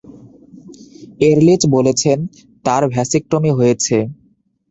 [1.21, 2.17] এরলিচ বলেছেন
[2.65, 3.97] তার ভ্যাসেকটমি হয়েছে।